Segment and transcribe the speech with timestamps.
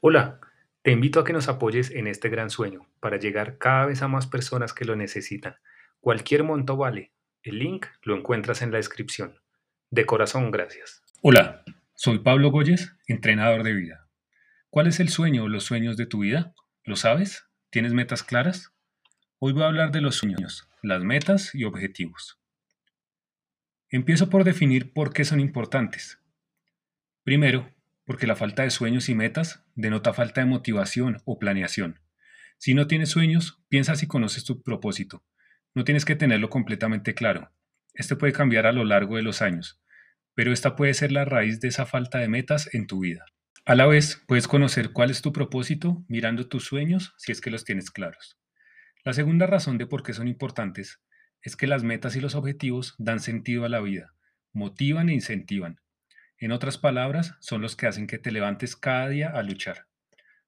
[0.00, 0.40] Hola,
[0.82, 4.08] te invito a que nos apoyes en este gran sueño para llegar cada vez a
[4.08, 5.56] más personas que lo necesitan.
[6.00, 7.12] Cualquier monto vale.
[7.42, 9.40] El link lo encuentras en la descripción.
[9.90, 11.02] De corazón, gracias.
[11.20, 11.64] Hola,
[11.94, 14.06] soy Pablo Goyes, entrenador de vida.
[14.70, 16.54] ¿Cuál es el sueño o los sueños de tu vida?
[16.84, 17.48] ¿Lo sabes?
[17.70, 18.72] ¿Tienes metas claras?
[19.40, 22.38] Hoy voy a hablar de los sueños, las metas y objetivos.
[23.90, 26.20] Empiezo por definir por qué son importantes.
[27.22, 31.98] Primero, porque la falta de sueños y metas denota falta de motivación o planeación.
[32.58, 35.24] Si no tienes sueños, piensa si conoces tu propósito.
[35.74, 37.50] No tienes que tenerlo completamente claro.
[37.94, 39.80] Este puede cambiar a lo largo de los años,
[40.34, 43.24] pero esta puede ser la raíz de esa falta de metas en tu vida.
[43.64, 47.50] A la vez, puedes conocer cuál es tu propósito mirando tus sueños si es que
[47.50, 48.38] los tienes claros.
[49.02, 51.00] La segunda razón de por qué son importantes
[51.42, 54.14] es que las metas y los objetivos dan sentido a la vida,
[54.52, 55.80] motivan e incentivan.
[56.38, 59.86] En otras palabras, son los que hacen que te levantes cada día a luchar.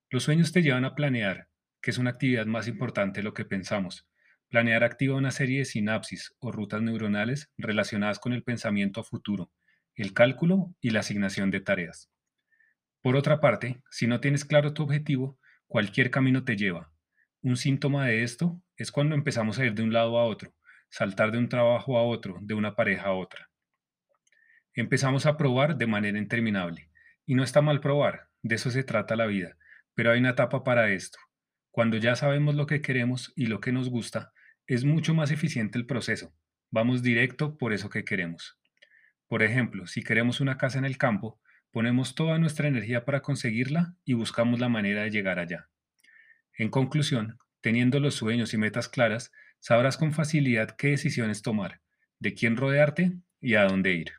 [0.09, 1.49] Los sueños te llevan a planear,
[1.81, 4.09] que es una actividad más importante de lo que pensamos.
[4.49, 9.51] Planear activa una serie de sinapsis o rutas neuronales relacionadas con el pensamiento a futuro,
[9.95, 12.11] el cálculo y la asignación de tareas.
[13.03, 16.93] Por otra parte, si no tienes claro tu objetivo, cualquier camino te lleva.
[17.43, 20.53] Un síntoma de esto es cuando empezamos a ir de un lado a otro,
[20.91, 23.49] saltar de un trabajo a otro, de una pareja a otra.
[24.75, 26.91] Empezamos a probar de manera interminable.
[27.27, 29.57] Y no está mal probar, de eso se trata la vida,
[29.95, 31.19] pero hay una etapa para esto.
[31.71, 34.33] Cuando ya sabemos lo que queremos y lo que nos gusta,
[34.67, 36.35] es mucho más eficiente el proceso.
[36.71, 38.59] Vamos directo por eso que queremos.
[39.29, 43.95] Por ejemplo, si queremos una casa en el campo, ponemos toda nuestra energía para conseguirla
[44.05, 45.69] y buscamos la manera de llegar allá.
[46.55, 51.81] En conclusión, teniendo los sueños y metas claras, sabrás con facilidad qué decisiones tomar,
[52.19, 54.13] de quién rodearte y a dónde ir.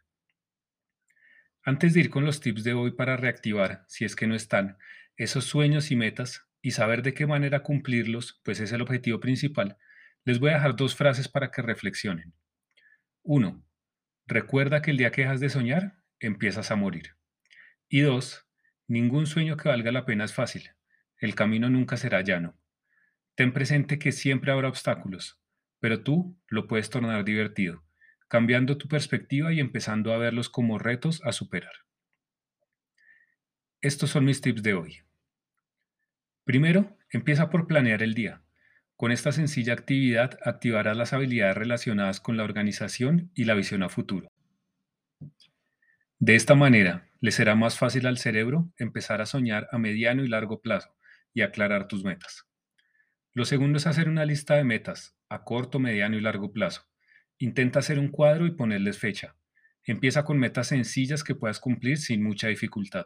[1.64, 4.78] Antes de ir con los tips de hoy para reactivar, si es que no están,
[5.17, 9.78] esos sueños y metas y saber de qué manera cumplirlos, pues es el objetivo principal,
[10.24, 12.34] les voy a dejar dos frases para que reflexionen.
[13.24, 13.63] 1.
[14.28, 17.16] Recuerda que el día que dejas de soñar, empiezas a morir.
[17.90, 18.47] Y dos,
[18.88, 20.72] ningún sueño que valga la pena es fácil.
[21.18, 22.56] El camino nunca será llano.
[23.36, 25.40] Ten presente que siempre habrá obstáculos,
[25.80, 27.84] pero tú lo puedes tornar divertido
[28.31, 31.74] cambiando tu perspectiva y empezando a verlos como retos a superar.
[33.81, 35.00] Estos son mis tips de hoy.
[36.46, 38.42] Primero, empieza por planear el día.
[38.96, 43.90] Con esta sencilla actividad activarás las habilidades relacionadas con la organización y la visión a
[43.90, 44.30] futuro.
[46.19, 50.30] De esta manera, le será más fácil al cerebro empezar a soñar a mediano y
[50.30, 50.96] largo plazo
[51.34, 52.48] y aclarar tus metas.
[53.34, 56.90] Lo segundo es hacer una lista de metas a corto, mediano y largo plazo.
[57.38, 59.38] Intenta hacer un cuadro y ponerles fecha.
[59.86, 63.06] Empieza con metas sencillas que puedas cumplir sin mucha dificultad.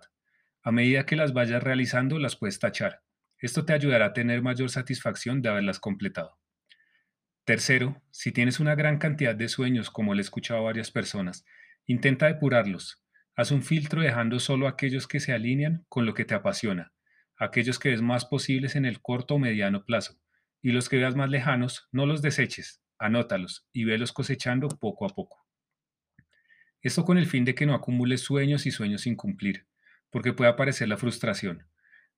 [0.64, 3.04] A medida que las vayas realizando, las puedes tachar.
[3.38, 6.40] Esto te ayudará a tener mayor satisfacción de haberlas completado.
[7.44, 11.46] Tercero, si tienes una gran cantidad de sueños, como le he escuchado a varias personas,
[11.86, 13.06] intenta depurarlos.
[13.36, 16.94] Haz un filtro dejando solo aquellos que se alinean con lo que te apasiona,
[17.38, 20.20] aquellos que ves más posibles en el corto o mediano plazo,
[20.62, 25.10] y los que veas más lejanos, no los deseches, anótalos y velos cosechando poco a
[25.10, 25.46] poco.
[26.82, 29.68] Esto con el fin de que no acumules sueños y sueños sin cumplir,
[30.12, 31.68] porque puede aparecer la frustración.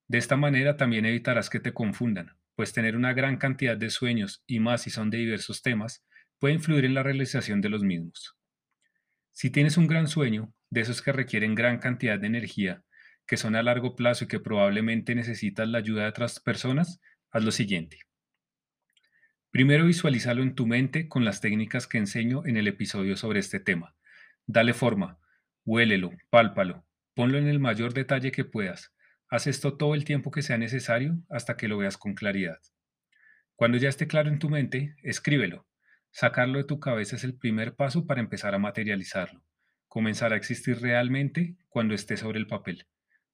[0.08, 4.44] De esta manera también evitarás que te confundan, pues tener una gran cantidad de sueños
[4.48, 6.06] y más si son de diversos temas
[6.40, 8.36] puede influir en la realización de los mismos.
[9.32, 12.84] Si tienes un gran sueño, de esos que requieren gran cantidad de energía,
[13.28, 17.44] que son a largo plazo y que probablemente necesitas la ayuda de otras personas, haz
[17.44, 18.00] lo siguiente.
[19.52, 23.60] Primero visualízalo en tu mente con las técnicas que enseño en el episodio sobre este
[23.60, 23.96] tema.
[24.46, 25.20] Dale forma,
[25.66, 28.94] huélelo, pálpalo, ponlo en el mayor detalle que puedas.
[29.30, 32.60] Haz esto todo el tiempo que sea necesario hasta que lo veas con claridad.
[33.56, 35.68] Cuando ya esté claro en tu mente, escríbelo.
[36.12, 39.44] Sacarlo de tu cabeza es el primer paso para empezar a materializarlo.
[39.88, 42.86] Comenzar a existir realmente cuando esté sobre el papel.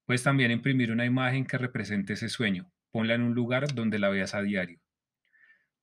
[0.05, 2.71] Puedes también imprimir una imagen que represente ese sueño.
[2.91, 4.79] Ponla en un lugar donde la veas a diario.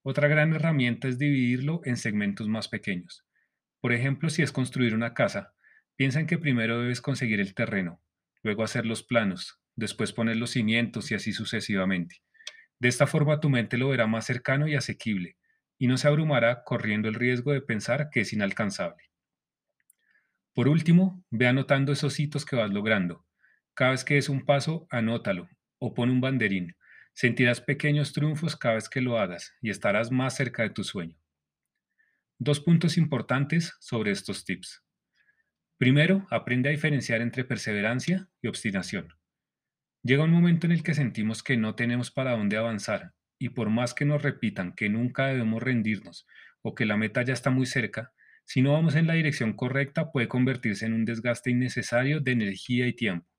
[0.03, 3.27] Otra gran herramienta es dividirlo en segmentos más pequeños.
[3.81, 5.55] Por ejemplo, si es construir una casa,
[5.97, 8.03] piensa en que primero debes conseguir el terreno,
[8.43, 12.23] luego hacer los planos, después poner los cimientos y así sucesivamente.
[12.79, 15.37] De esta forma tu mente lo verá más cercano y asequible,
[15.79, 19.11] y no se abrumará corriendo el riesgo de pensar que es inalcanzable.
[20.55, 23.27] Por último, ve anotando esos hitos que vas logrando.
[23.75, 26.77] Cada vez que des un paso, anótalo o pon un banderín.
[27.15, 31.17] Sentirás pequeños triunfos cada vez que lo hagas y estarás más cerca de tu sueño.
[32.39, 34.83] Dos puntos importantes sobre estos tips.
[35.79, 39.15] Primero, aprende a diferenciar entre perseverancia y obstinación.
[40.03, 43.71] Llega un momento en el que sentimos que no tenemos para dónde avanzar y por
[43.71, 46.27] más que nos repitan que nunca debemos rendirnos
[46.63, 48.13] o que la meta ya está muy cerca,
[48.45, 52.87] si no vamos en la dirección correcta puede convertirse en un desgaste innecesario de energía
[52.87, 53.30] y tiempo.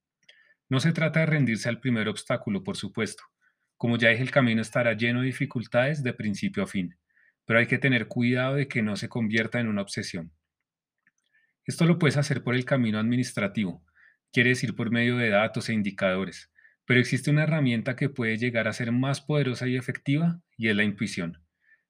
[0.71, 3.25] No se trata de rendirse al primer obstáculo, por supuesto.
[3.75, 6.97] Como ya dije, el camino estará lleno de dificultades de principio a fin,
[7.44, 10.31] pero hay que tener cuidado de que no se convierta en una obsesión.
[11.65, 13.83] Esto lo puedes hacer por el camino administrativo,
[14.31, 16.53] quiere decir por medio de datos e indicadores,
[16.85, 20.75] pero existe una herramienta que puede llegar a ser más poderosa y efectiva y es
[20.77, 21.44] la intuición.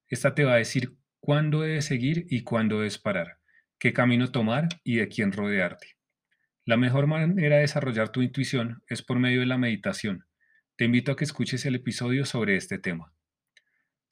[0.07, 3.38] Esta te va a decir cuándo debes seguir y cuándo debes parar,
[3.78, 6.00] qué camino tomar y de quién rodearte.
[6.71, 10.23] La mejor manera de desarrollar tu intuición es por medio de la meditación.
[10.77, 13.13] Te invito a que escuches el episodio sobre este tema.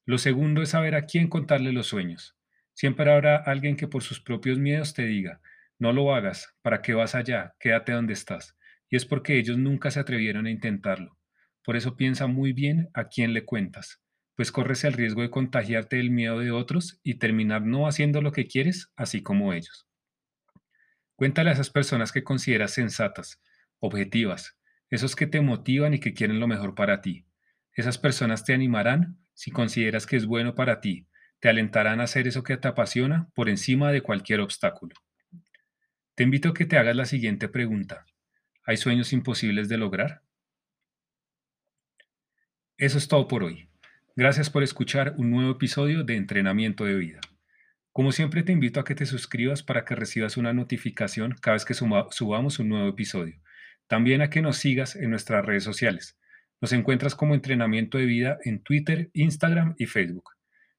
[0.05, 2.35] Lo segundo es saber a quién contarle los sueños.
[2.73, 5.39] Siempre habrá alguien que por sus propios miedos te diga,
[5.77, 7.55] no lo hagas, ¿para qué vas allá?
[7.61, 8.57] Quédate donde estás.
[8.89, 11.17] Y es porque ellos nunca se atrevieron a intentarlo.
[11.63, 14.01] Por eso piensa muy bien a quién le cuentas,
[14.35, 18.33] pues corres el riesgo de contagiarte del miedo de otros y terminar no haciendo lo
[18.33, 19.88] que quieres, así como ellos.
[21.19, 23.41] Cuéntale a esas personas que consideras sensatas,
[23.79, 24.57] objetivas,
[24.89, 27.25] esos que te motivan y que quieren lo mejor para ti.
[27.73, 31.09] Esas personas te animarán si consideras que es bueno para ti,
[31.41, 34.95] te alentarán a hacer eso que te apasiona por encima de cualquier obstáculo.
[36.15, 38.05] Te invito a que te hagas la siguiente pregunta.
[38.63, 40.21] ¿Hay sueños imposibles de lograr?
[42.77, 43.67] Eso es todo por hoy.
[44.15, 47.19] Gracias por escuchar un nuevo episodio de Entrenamiento de Vida.
[47.91, 51.65] Como siempre te invito a que te suscribas para que recibas una notificación cada vez
[51.65, 53.41] que subamos un nuevo episodio.
[53.87, 56.17] También a que nos sigas en nuestras redes sociales.
[56.61, 60.31] Nos encuentras como Entrenamiento de Vida en Twitter, Instagram y Facebook.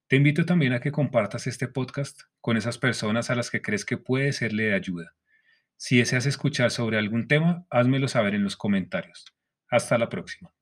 [0.07, 3.85] Te invito también a que compartas este podcast con esas personas a las que crees
[3.85, 5.15] que puede serle de ayuda.
[5.77, 9.25] Si deseas escuchar sobre algún tema, házmelo saber en los comentarios.
[9.69, 10.53] Hasta la próxima.